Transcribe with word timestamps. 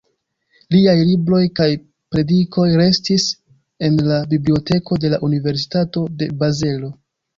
Liaj 0.75 0.93
libroj 1.09 1.41
kaj 1.59 1.67
predikoj 2.15 2.65
restis 2.81 3.25
en 3.89 4.01
la 4.07 4.17
biblioteko 4.33 4.99
de 5.05 5.13
la 5.13 5.21
Universitato 5.29 6.07
de 6.23 6.31
Bazelo. 6.41 6.91